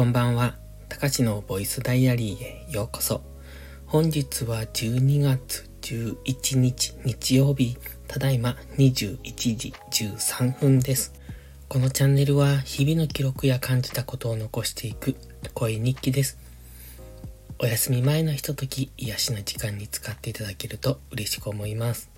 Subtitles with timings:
[0.00, 0.54] こんばんは。
[0.88, 3.20] たかしのボイスダイアリーへようこそ。
[3.84, 7.76] 本日は12月11日日曜日、
[8.08, 9.18] ただいま21
[9.58, 11.12] 時13分です。
[11.68, 15.16] このチャンネルは日々の記録や感じたことを残していく
[15.52, 16.38] 声日記です。
[17.58, 22.08] お休み前のひととき癒しの時間に使っていただけると嬉しく思います。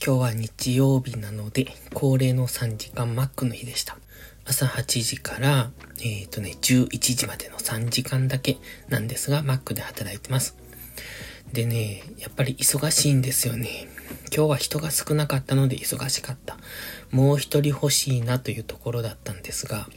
[0.00, 3.98] 今日は日曜日なので恒例の3時間マックの日でした。
[4.44, 5.70] 朝8時から、
[6.00, 10.56] えっ、ー、とね、11時までの3時間だけなんですが、マックで働いてます。
[11.52, 13.88] でね、やっぱり忙しいんですよね。
[14.34, 16.56] 今日は人が少なかったので忙しかった。
[17.10, 19.88] もう一人欲しいなというところだったんですが、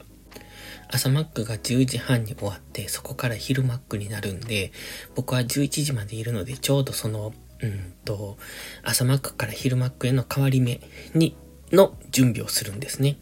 [0.90, 4.72] 朝マックが10時半に終わって、そこから昼マックになるんで、
[5.16, 8.38] 僕は11時までいるので、ちょうどその、うんと、
[8.84, 10.82] 朝マックから昼マックへの変わり目
[11.14, 11.36] に
[11.72, 13.18] の準備をするんですね。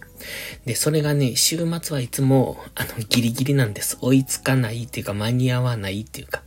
[0.66, 3.98] で、それがね、週末はいつも、あの、ギリギリなんです。
[4.02, 6.44] 追いつかないっていうか、間に合わないっていうか。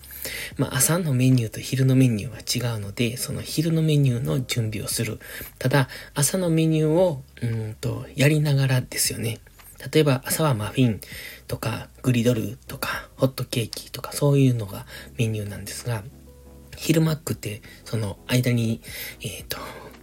[0.57, 5.21] まあ、朝のメニューと昼のメニューは違うので、その昼のメニューの準備をする。
[5.59, 9.39] ただ、朝のメニューを、うんと、やりながらですよね。
[9.93, 11.01] 例えば、朝はマフィン
[11.47, 14.87] とか、グリドルとか、ホットケーキとか、そういうのが
[15.17, 16.03] メニューなんですが、
[16.77, 18.81] 昼マックって、その間に、
[19.21, 19.59] えっ、ー、と、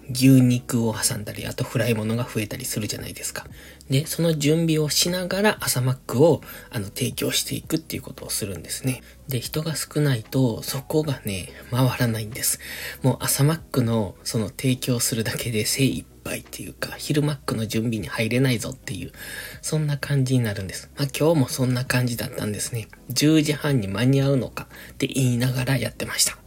[0.09, 3.45] 牛肉を挟んだり、あとフライ物が増えたりするじゃないですか。
[3.89, 9.01] で、その準備をしながら朝マックをあの提供していくっていうことをするんですね。
[9.27, 12.59] で、人が少ないとそこがね、回らないんです。
[13.01, 19.11] もう朝マックのその提供するだけで精一杯っていうか、昼マックの準備に入れないぞっていう、
[19.61, 20.89] そんな感じになるんです。
[20.97, 22.87] まあ今日もそんな感じだったんですね。
[23.11, 26.42] 10時半に間に合うのかって言いながらやってました。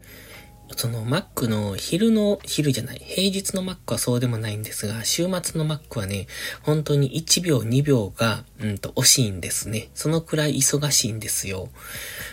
[0.75, 6.27] その Mac の昼の、昼じゃない、平日の Mac はそうでもないんですが、週末の Mac はね、
[6.62, 9.89] 本当に1秒2秒が、うんと惜しいんですね。
[9.95, 11.69] そのくらい忙しいんですよ。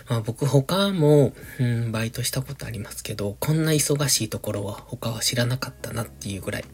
[0.09, 6.65] まあ僕他も、うん、バイトしたことありますけど、こんな忙しいところは他は知らなかったなっていうぐらい。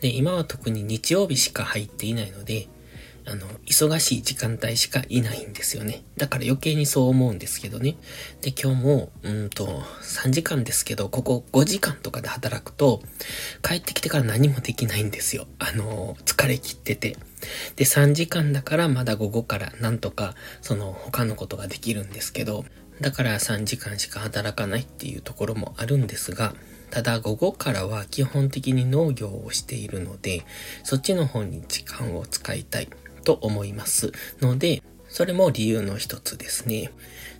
[0.00, 2.68] で、今は特に日曜日しか入っていないので、
[3.26, 6.04] あの、忙しい時間帯しかいないんですよね。
[6.16, 7.96] だから余計にそう思うんですけどね。
[8.40, 9.66] で、今日も、うんと、
[10.02, 13.02] 3時間ですけど、ここ5時間とかで働くと、
[13.62, 15.48] 帰ってきてから何もできないんですよ。
[15.58, 17.16] あの、疲れ切ってて。
[17.74, 22.64] で、3時間だからまだ午後からなんとか、その他のことができるんですけど、
[23.00, 26.54] だから3時間しか働かないっていうところもあるんですが、
[26.90, 30.44] ただ午後からは基本的に農業をしているので、
[30.84, 32.88] そっちの方に時間を使いたい。
[33.26, 36.92] と思いますので、それも理由の一つですね。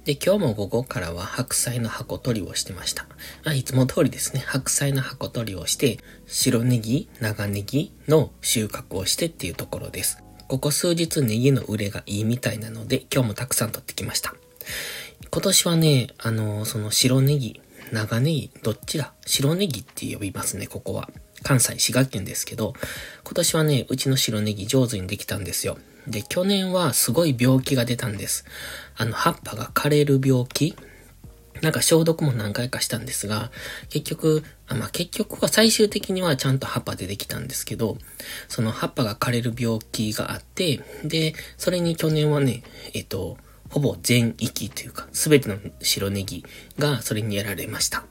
[0.05, 3.07] で、今日も午後からは白菜の箱取りをしてました。
[3.45, 10.23] あいつも通りですね、白菜の箱取りをして、白ネギ、長ネギの収穫をしてっていうところです。
[10.49, 14.35] ここ数日ネギの売れがいいみたいなので、今日もたくさん取ってきました。
[15.31, 17.61] 今年はね、あのその白ネギ、
[17.93, 19.13] 長ネギ、どっちだ？
[19.27, 21.11] 白ネギって呼びますね、ここは。
[21.47, 22.75] 関西、滋賀県ですけど、
[23.23, 25.79] 今年はね、うちの白ネギ上手にできたんですよ。
[26.09, 28.45] で、去年はすごい病気が出たんです。
[28.97, 30.75] あの、葉っぱが枯れる病気
[31.63, 33.53] なんか消毒も何回かしたんですが、
[33.91, 37.97] 結局、あまあ、結局は最終的にはちゃんと葉っぱでできたんですけど、
[38.49, 43.39] その葉っぱが枯れる病気があって、で、それに去年はね、えっと、
[43.71, 46.45] ほぼ全域というか、すべての白ネギ
[46.77, 48.05] がそれにやられました。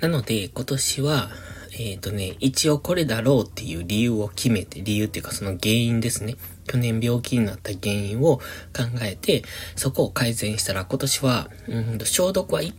[0.00, 1.30] なので、今年は、
[1.76, 6.36] えっ、ー、とね、一応これだろうっていう理由を決めて、理由っていうかその原因ですね。
[6.66, 8.42] 去年病気になった原因を考
[9.02, 9.42] えて、
[9.76, 12.72] そこを改善したら今年は、うん消毒は1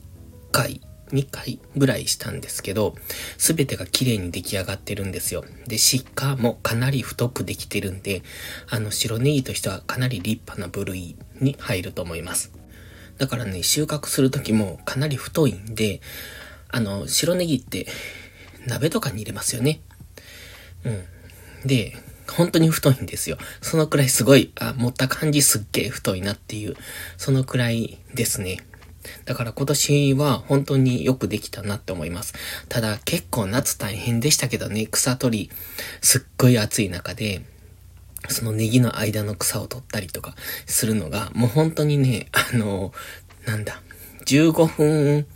[0.52, 2.96] 回、2回ぐらいしたんですけど、
[3.38, 5.44] すべてが綺麗に出来上がってるんですよ。
[5.68, 8.24] で、疾患もかなり太くできてるんで、
[8.70, 12.52] あの白ネギとしてはかなり立派な部類に入ると思います。
[13.18, 16.02] だからね、収穫するときもかなり太いんで、
[16.70, 17.88] あの、白ネギって
[18.68, 19.82] 鍋とかに入れますよね。
[20.84, 21.04] うん。
[21.68, 21.98] で、
[22.32, 23.38] 本当に太いんですよ。
[23.62, 26.76] そのくらいすごい、あ、持った感じすっげえ太いなっていう、
[27.18, 28.60] そのくらいですね。
[29.26, 32.34] だから今年は本当によくできたなって思います。
[32.70, 35.52] ただ結構夏大変でしたけどね、草取り、
[36.02, 37.44] すっごい暑い中で、
[38.30, 40.36] そのネギの間の草を取ったりとか
[40.66, 42.92] するのが、もう本当にね、あの、
[43.46, 43.82] なんだ、
[44.26, 45.28] 15分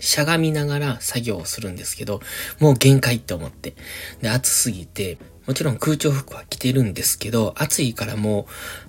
[0.00, 2.20] しゃがみながら作業をするんですけど、
[2.58, 3.74] もう限界って思って。
[4.20, 8.46] で、暑すぎて、もちろん空調服は着てるんですけど、暑いからも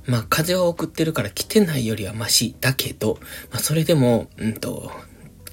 [0.07, 3.19] う、まあ風を送ってるから着てないよりはマシだけど、
[3.51, 4.91] まあそれでも、うんと、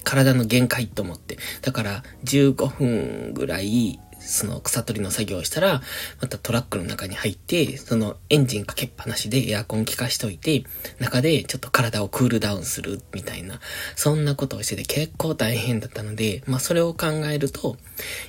[0.03, 1.37] 体の限界と思って。
[1.61, 5.81] だから15分ぐらいその草取りの作業をしたら、
[6.21, 10.63] またトラックの中に入って、そのエンジンかけっぱなしでエアコン効かしといて、
[10.99, 13.59] 中でちょっと体をクールダウンするみたいな、
[13.95, 17.77] そんなことをしてて結構大変だったので、まあそれを考えると、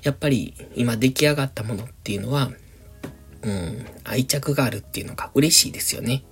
[0.02, 2.50] やっぱり今出来上がったものっていうのは、
[3.42, 6.24] うん、愛着があるっていうのが嬉しいですよね。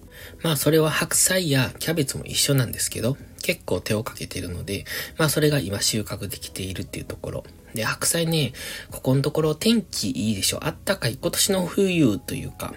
[0.42, 4.84] まあそれは白菜やキャベツも一緒なんですけど、結構手をかけてるので、
[5.16, 7.44] まあそれが今収穫できているっていうところ。
[7.74, 8.52] で、白菜ね、
[8.90, 10.64] ここのところ天気いいでしょ。
[10.64, 11.18] あったかい。
[11.20, 12.74] 今年の冬というか、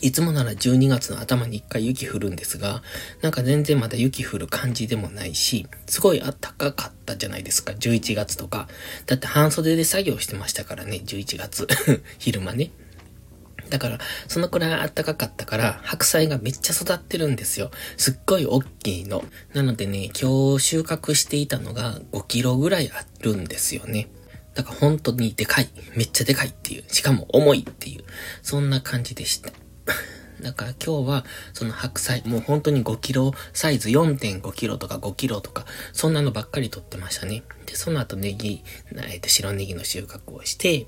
[0.00, 2.82] いつもなら12月の頭に1回雪降るんですが、
[3.22, 8.68] なんか全然まだ雪降る感じでもないし、すごい暖かかったじゃないですか、11月とか。
[9.06, 11.66] だって半袖で作業してましたからね、11月。
[12.18, 12.70] 昼間ね。
[13.70, 13.98] だから、
[14.28, 17.70] そのくらい暖かかったから、白菜がめっちゃ育ってるんですよ。
[17.96, 19.24] すっごい大きいの。
[19.54, 24.08] なのでね、今日収穫していたのが5キロぐらいあるんですよね。
[24.54, 25.68] だから本当にでかい。
[25.94, 26.84] めっちゃでかいっていう。
[26.88, 28.04] しかも重いっていう。
[28.42, 29.50] そんな感じでした。
[30.40, 37.42] だから今日はその白菜、もう本当に5キロサイズ4.5キロとか5キロとか、そんなのばっかり取ってましたね。
[37.66, 38.62] で、その後ネギ、
[39.10, 40.86] えっと白ネギの収穫をして、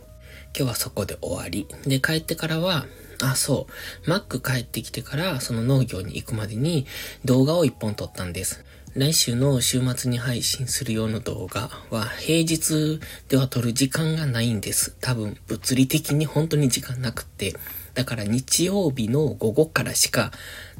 [0.58, 1.68] 今日はそこで終わり。
[1.86, 2.86] で、帰ってからは、
[3.22, 3.68] あ、そ
[4.04, 4.10] う。
[4.10, 6.84] マック帰ってきてから、その農業に行くまでに
[7.24, 8.64] 動画を一本撮ったんです。
[8.94, 14.96] 来週の週末に配信する用の動画は平日では撮る時間がないんです。
[15.00, 17.54] 多分物理的に本当に時間なくって。
[17.94, 20.32] だから日曜日の午後からしか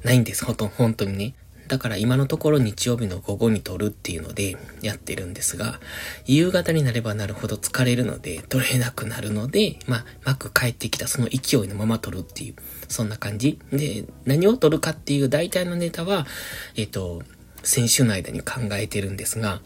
[0.02, 0.44] ないんです。
[0.44, 1.34] ほとんど本当にね。
[1.68, 5.80] だから今のところ日曜日の午後に撮るっていうのでやってるんですが、
[6.26, 12.54] 夕方になればなるほど疲れるので撮れなくなるので、まあ、マック帰ってきたその勢いのまま撮るっていう、
[12.88, 13.58] そんな感じ。
[13.70, 16.26] で、何を撮るかっていう大体のネタは、
[16.74, 17.22] えっ、と、
[17.62, 19.60] 先週の間に考えてるんですが、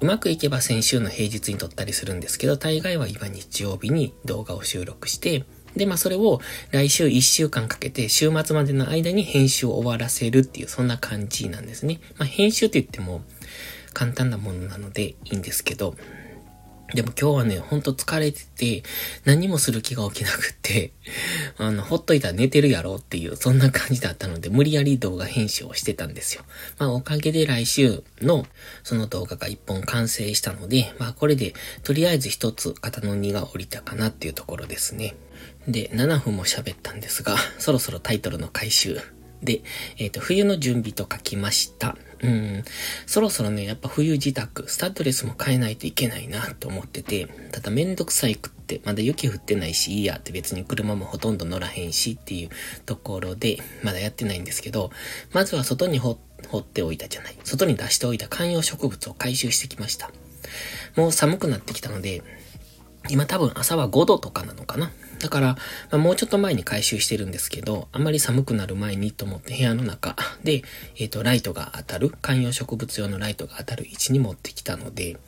[0.00, 5.44] うまくいけば先週の平日に撮ったりするんですけど、大概は今日曜日に動画を収録して、
[5.76, 6.40] で、まあそれを
[6.70, 12.00] 来週1週間かけて週末までの間に編集を終わらせるっていうそんな感じなんですね。
[12.18, 13.22] まあ編集って言っても
[13.92, 15.96] 簡単なものなのでいいんですけど、
[16.94, 18.82] でも今日はね、ほんと疲れてて、
[19.24, 20.92] 何もする気が起きなくって、
[21.58, 26.42] あの、ほっといたら寝てるやろっていう、そんな感じだったので、無理やり動画編集をしてたんですよ。
[26.78, 28.46] まあ、おかげで来週の、
[28.82, 35.14] その動画が一本完成したので、まあ、これで、とりあえず一つ、肩の荷が降りたかなっていうところですね。
[35.68, 39.00] で、7分も喋ったんですが、そろそろタイトルの回収。
[39.42, 39.62] で、
[39.98, 41.96] えっ、ー、と、冬の準備と書きました。
[42.22, 42.64] うん、
[43.06, 52.50] そろそろね、やっぱ冬自宅、スタッドレスも変えないといけないなと思ってて、ただめんどくさいくって、まだ雪降ってないし、いいやって別に車もほとんど乗らへんしっていう
[52.84, 54.90] ところで、まだやってないんですけど、
[55.32, 56.18] まずは外に掘
[56.58, 57.36] っておいたじゃない。
[57.44, 60.10] 外に出しておいた観葉植物を回収してきました。
[60.96, 62.22] もう寒くなってきたので、
[63.08, 65.56] 今多分朝は5度とかなのかなだから、ま
[65.92, 70.62] あ、もうちょっと前に回収してるんですけど、あんまり寒くなる前にと思って部屋の中で、
[70.96, 75.18] えっ、ー、と、ライトが当たる、観葉植物用のライトが当たる位置に持ってきたので、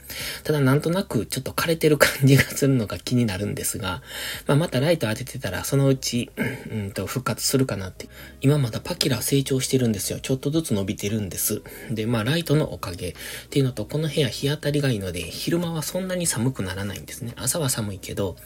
[0.44, 4.02] ただなんとなくちょっと枯れてる感じがするのが気になるんですが、
[4.46, 6.30] まあ、またライト当ててたらそのうち、
[6.70, 8.08] うんと復活するかなって。
[8.40, 10.20] 今まだパキラ成長してるんですよ。
[10.20, 11.62] ちょっとずつ伸びてるんです。
[11.90, 13.14] で、まあライトのおかげっ
[13.50, 17.34] ていうのと、この部屋日当たりがいいので、昼間はそんなに寒くならないんですね。
[17.36, 18.36] 朝は寒いけど、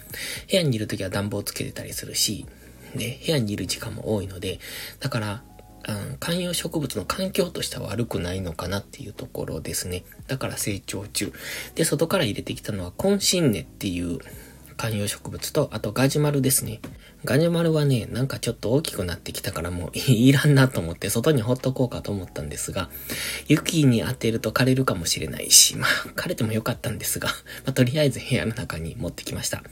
[0.51, 2.47] 部屋にいるときは暖房つけてたりするし、
[2.94, 4.59] で、部屋にいる時間も多いので、
[5.00, 5.43] だから、
[5.88, 10.05] うん、観葉植物の環境としては悪くないのかなっていうところですね。
[10.26, 11.33] だから成長中。
[11.75, 14.19] で、外から入れてきたのはコンシンネっていう
[14.76, 16.80] 観葉植物と、あとガジュマルですね。
[17.25, 22.90] ガジュマルはね、なんかちょっと大きくなってきたからもう いらんなと思って外にほっとこうかと思ったんですが、
[23.49, 27.28] 雪に当てると枯れるかもしれないし、まあ枯れてもよかったんですが、
[27.64, 29.62] まあとりあえず部屋の中に持ってきました。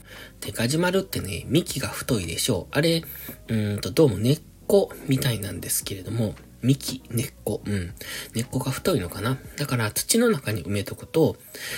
[0.41, 2.75] で、ガジュマルってね、幹が太いでしょう。
[2.75, 3.03] あれ、
[3.47, 7.93] うんとどうも根っこみたいなんですけれども、幹、根っこ、うん。
[8.33, 11.37] 根っこが太いのかなだから土の中に埋めとくと、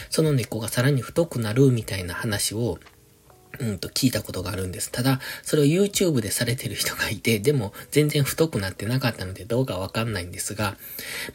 [0.09, 2.79] その根っこがさらに太くなるみたいな話を
[3.59, 4.91] うんと聞いたことがあるんです。
[4.91, 10.77] ただ、それを YouTube でされてる人がいて、でも全然太くなってなかったのでどうかわかんないんですが、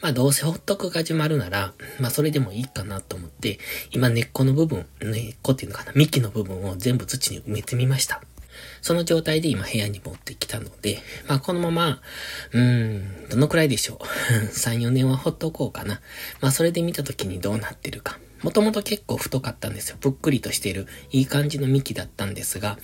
[0.01, 3.59] まあどうせほっとくが始まるなら、まあそれでもいいかなと思って、
[3.91, 8.21] 今根っこの部分、根っこっていうのかな、幹の部分を全部土に埋めてみました。
[8.81, 12.01] その状態で今部屋に持ってきたので、まあこのまま、
[12.51, 14.05] うーん、どのくらいでしょう。
[14.51, 16.01] 3、4年はほっとこうかな。
[16.41, 18.19] まあそれで見た時にどうなってるか。
[18.43, 19.97] もともと結構太かったんですよ。
[19.99, 22.77] ぷっくりとしている、いい感じの幹だったんですが、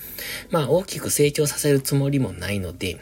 [0.49, 2.99] まあ大きく成長させるつもりもないので、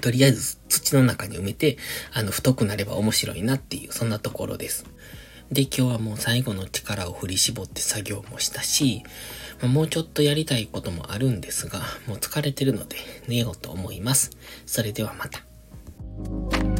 [0.00, 1.78] とりあえず土の中に埋めて、
[2.12, 4.84] あの、太くなれば面白いなっていう、そんなところです。
[5.50, 9.02] で、今日はもう最後の力を振り絞って作業もしたし、
[9.60, 12.96] ま、もうちょっとやりたいこともあるんですが、もう疲れてるので
[13.28, 14.30] 寝ようと思います。
[14.64, 16.71] それではまた。